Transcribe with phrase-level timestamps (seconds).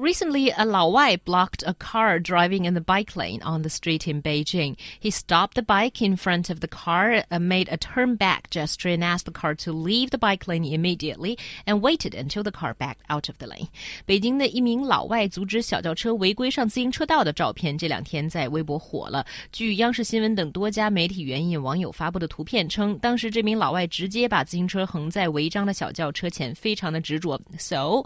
[0.00, 4.06] Recently, a Lao Wai blocked a car driving in the bike lane on the street
[4.06, 4.76] in Beijing.
[5.00, 8.90] He stopped the bike in front of the car, uh, made a turn back gesture,
[8.90, 12.74] and asked the car to leave the bike lane immediately, and waited until the car
[12.74, 13.68] backed out of the lane.
[14.04, 19.24] 北京的一名老外阻止小轿车违规上自行车道的照片，这两天在微博火了。
[19.50, 27.40] 据央视新闻等多家媒体援引网友发布的图片称，当时这名老外直接把自行车横在违章的小轿车前，非常的执着。
[27.58, 28.04] So.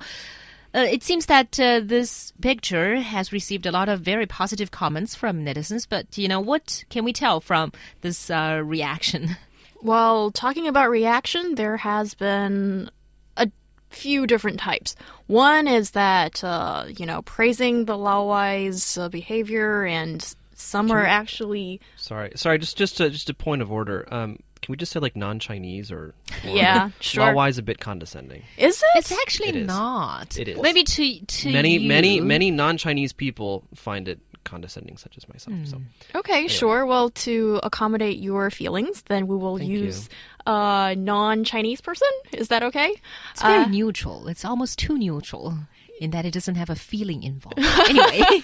[0.75, 5.15] Uh, it seems that uh, this picture has received a lot of very positive comments
[5.15, 7.71] from netizens, but you know, what can we tell from
[8.01, 9.37] this uh, reaction?
[9.81, 12.89] Well, talking about reaction, there has been
[13.37, 13.51] a
[13.91, 14.95] few different types.
[15.27, 21.81] One is that, uh, you know, praising the Laowai's uh, behavior, and some are actually.
[21.97, 22.57] Sorry, sorry.
[22.57, 24.07] Just, just, a, just a point of order.
[24.11, 27.23] Um, can we just say like non-Chinese or yeah, sure.
[27.25, 28.41] Laowai is a bit condescending.
[28.57, 28.89] Is it?
[28.95, 29.67] It's actually It is.
[29.67, 30.37] not.
[30.39, 30.59] It is.
[30.59, 31.87] Maybe to to many, you.
[31.87, 35.55] many, many non-Chinese people find it condescending, such as myself.
[35.65, 35.81] So
[36.15, 36.85] Okay, sure.
[36.85, 40.09] Well, to accommodate your feelings, then we will Thank use
[40.47, 42.07] a non-Chinese person.
[42.33, 42.95] Is that okay?
[43.31, 44.27] It's very Uh, neutral.
[44.27, 45.57] It's almost too neutral
[45.99, 47.59] in that it doesn't have a feeling involved.
[47.89, 48.41] anyway.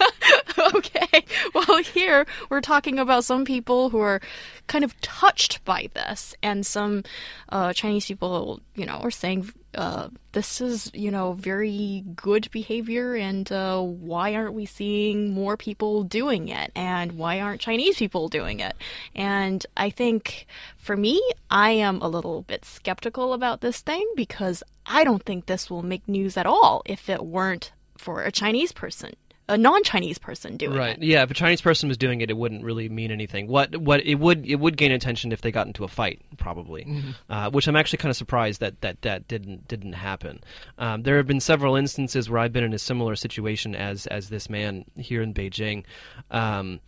[0.75, 1.25] okay.
[1.53, 4.21] Well, here we're talking about some people who are
[4.67, 7.03] kind of touched by this, and some
[7.49, 13.13] uh, Chinese people, you know, are saying uh, this is, you know, very good behavior,
[13.13, 16.71] and uh, why aren't we seeing more people doing it?
[16.75, 18.75] And why aren't Chinese people doing it?
[19.13, 21.21] And I think for me,
[21.51, 25.83] I am a little bit skeptical about this thing because I don't think this will
[25.83, 29.13] make news at all if it weren't for a Chinese person
[29.51, 30.99] a non-Chinese person doing right, it.
[30.99, 31.03] Right.
[31.03, 31.23] Yeah.
[31.23, 33.47] If a Chinese person was doing it, it wouldn't really mean anything.
[33.47, 36.87] What, what it would, it would gain attention if they got into a fight, probably.
[37.29, 40.41] Uh, which I'm actually kind of surprised that that that didn't didn't happen.
[40.77, 44.29] Um, there have been several instances where I've been in a similar situation as as
[44.29, 45.83] this man here in Beijing.
[46.29, 46.79] Um,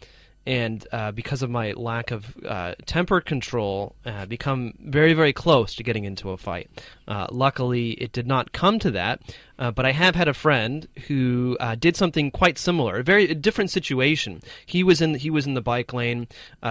[0.45, 5.75] and uh, because of my lack of uh, temper control, uh, become very, very close
[5.75, 6.69] to getting into a fight.
[7.07, 9.21] Uh, luckily, it did not come to that,
[9.59, 13.29] uh, but I have had a friend who uh, did something quite similar, a very
[13.29, 14.41] a different situation.
[14.65, 16.27] He was in he was in the bike lane.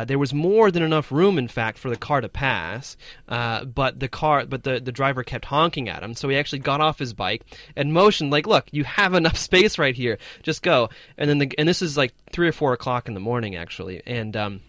[0.07, 2.97] There was more than enough room, in fact, for the car to pass,
[3.27, 6.15] but the car, but the the driver kept honking at him.
[6.15, 7.43] So he actually got off his bike
[7.77, 10.19] and motioned, like, "Look, you have enough space right here.
[10.43, 13.21] Just go." And then the and this is like three or four o'clock in the
[13.21, 14.61] morning, actually, and um,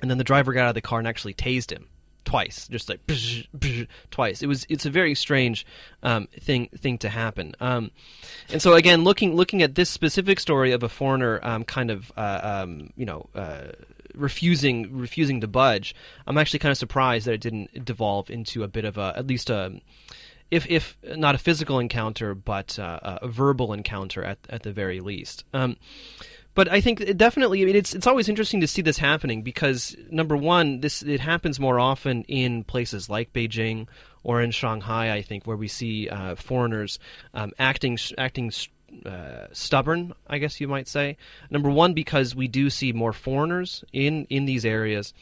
[0.00, 1.88] and then the driver got out of the car and actually tased him
[2.24, 3.00] twice, just like
[4.10, 4.42] twice.
[4.42, 5.66] It was it's a very strange
[6.02, 7.54] um, thing thing to happen.
[7.60, 7.90] Um,
[8.50, 12.12] and so again, looking looking at this specific story of a foreigner, um, kind of
[12.16, 13.28] uh, um, you know.
[13.34, 13.72] Uh,
[14.16, 15.92] refusing refusing to budge
[16.28, 19.26] i'm actually kind of surprised that it didn't devolve into a bit of a at
[19.26, 19.80] least a
[20.52, 25.00] if if not a physical encounter but uh, a verbal encounter at at the very
[25.00, 25.76] least um,
[26.54, 29.96] but I think definitely, I mean, it's it's always interesting to see this happening because
[30.10, 33.88] number one, this it happens more often in places like Beijing
[34.22, 35.12] or in Shanghai.
[35.12, 36.98] I think where we see uh, foreigners
[37.34, 38.52] um, acting acting
[39.04, 41.16] uh, stubborn, I guess you might say.
[41.50, 45.12] Number one, because we do see more foreigners in in these areas,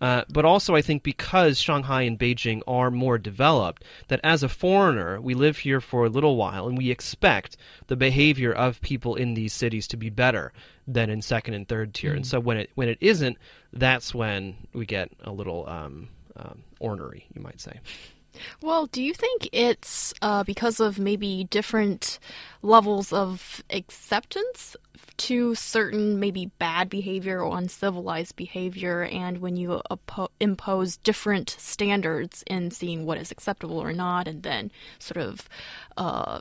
[0.00, 4.48] uh, but also I think because Shanghai and Beijing are more developed, that as a
[4.48, 7.56] foreigner we live here for a little while and we expect
[7.86, 10.52] the behavior of people in these cities to be better
[10.86, 12.14] than in second and third tier.
[12.14, 13.36] And so when it when it isn't,
[13.72, 17.80] that's when we get a little um, um, ornery, you might say.
[18.62, 22.18] Well, do you think it's uh, because of maybe different
[22.62, 24.76] levels of acceptance
[25.16, 29.80] to certain maybe bad behavior or uncivilized behavior, and when you
[30.40, 35.48] impose different standards in seeing what is acceptable or not, and then sort of
[35.96, 36.40] uh,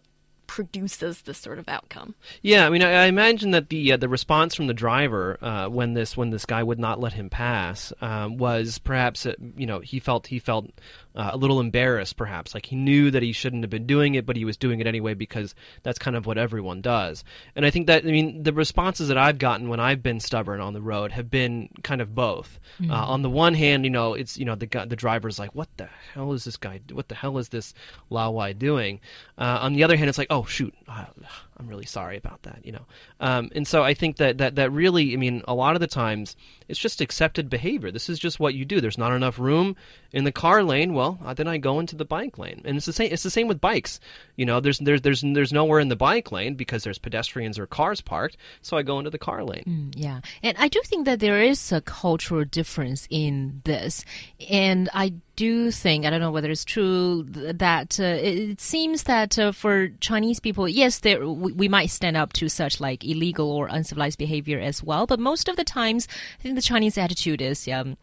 [0.57, 2.15] produces this sort of outcome?
[2.41, 5.67] Yeah, I mean, I, I imagine that the uh, the response from the driver uh,
[5.67, 9.67] when this when this guy would not let him pass um, was perhaps uh, you
[9.67, 10.71] know he felt he felt
[11.15, 14.25] uh, a little embarrassed, perhaps like he knew that he shouldn't have been doing it,
[14.25, 17.23] but he was doing it anyway because that's kind of what everyone does.
[17.55, 20.59] And I think that I mean the responses that I've gotten when I've been stubborn
[20.59, 22.59] on the road have been kind of both.
[22.89, 25.53] Uh, on the one hand, you know, it's you know the guy, the driver's like,
[25.53, 26.81] what the hell is this guy?
[26.91, 27.75] What the hell is this
[28.09, 28.99] Lao Wai doing?
[29.37, 32.71] Uh, on the other hand, it's like, oh shoot, I'm really sorry about that, you
[32.71, 32.85] know.
[33.19, 35.87] Um, and so I think that, that that really, I mean, a lot of the
[35.87, 36.35] times
[36.67, 37.91] it's just accepted behavior.
[37.91, 38.81] This is just what you do.
[38.81, 39.75] There's not enough room
[40.11, 40.93] in the car lane.
[40.93, 43.11] Well, uh, then I go into the bike lane, and it's the same.
[43.11, 43.99] It's the same with bikes.
[44.35, 47.67] You know, there's there's there's there's nowhere in the bike lane because there's pedestrians or
[47.67, 49.63] cars parked, so I go into the car lane.
[49.67, 54.03] Mm, yeah, and I do think that there is a cultural difference in this,
[54.49, 59.37] and I do think I don't know whether it's true that uh, it, seems that
[59.37, 63.51] uh, for Chinese people, yes, there we, we, might stand up to such like illegal
[63.51, 65.05] or uncivilized behavior as well.
[65.05, 66.07] But most of the times,
[66.39, 67.67] I think the Chinese attitude is.
[67.67, 67.97] Um,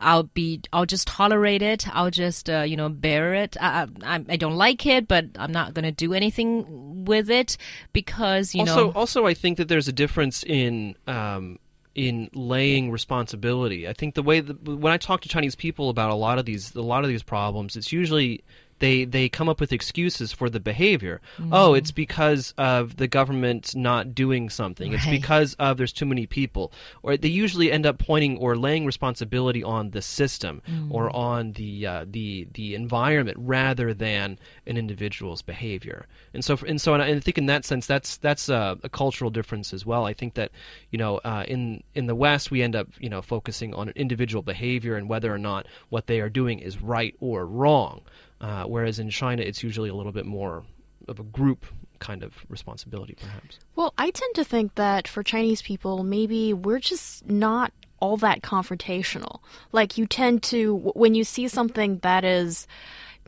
[0.00, 1.86] I'll be, I'll just tolerate it.
[1.94, 3.56] I'll just, uh, you know, bear it.
[3.60, 7.56] I, I, I, don't like it, but I'm not going to do anything with it
[7.92, 8.92] because, you also, know.
[8.92, 11.58] Also, I think that there's a difference in um,
[11.94, 13.88] in laying responsibility.
[13.88, 16.44] I think the way that, when I talk to Chinese people about a lot of
[16.44, 18.44] these a lot of these problems, it's usually
[18.78, 21.20] they they come up with excuses for the behavior.
[21.38, 21.48] Mm.
[21.52, 24.90] Oh, it's because of the government not doing something.
[24.90, 24.96] Right.
[24.96, 26.72] It's because of there's too many people.
[27.02, 30.90] Or they usually end up pointing or laying responsibility on the system mm.
[30.90, 36.06] or on the uh, the the environment rather than an individual's behavior.
[36.34, 39.30] And so and so and I think in that sense that's that's a, a cultural
[39.30, 40.04] difference as well.
[40.04, 40.50] I think that
[40.90, 43.94] you know uh, in in the West we end up you know focusing on an
[43.96, 48.02] individual behavior and whether or not what they are doing is right or wrong.
[48.40, 50.64] Uh, whereas in China, it's usually a little bit more
[51.08, 51.66] of a group
[51.98, 53.58] kind of responsibility, perhaps.
[53.74, 58.42] Well, I tend to think that for Chinese people, maybe we're just not all that
[58.42, 59.40] confrontational.
[59.72, 62.66] Like, you tend to, when you see something that is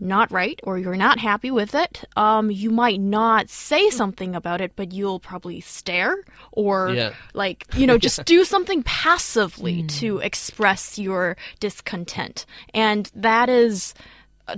[0.00, 4.60] not right or you're not happy with it, um, you might not say something about
[4.60, 6.16] it, but you'll probably stare
[6.52, 7.14] or yeah.
[7.34, 9.88] like, you know, just do something passively mm.
[9.98, 12.46] to express your discontent.
[12.74, 13.94] And that is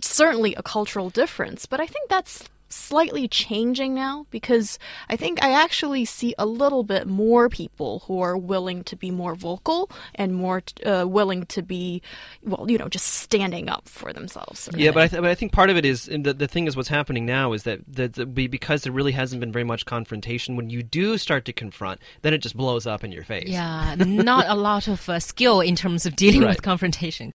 [0.02, 4.78] certainly a cultural difference, but I think that's slightly changing now because
[5.08, 9.10] I think I actually see a little bit more people who are willing to be
[9.10, 12.00] more vocal and more uh, willing to be,
[12.44, 14.68] well, you know, just standing up for themselves.
[14.74, 16.76] Yeah, but I, th- but I think part of it is the, the thing is
[16.76, 20.54] what's happening now is that, that, that because there really hasn't been very much confrontation,
[20.54, 23.48] when you do start to confront, then it just blows up in your face.
[23.48, 26.50] Yeah, not a lot of uh, skill in terms of dealing right.
[26.50, 27.28] with confrontation.